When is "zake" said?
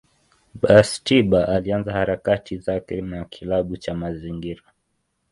2.57-3.01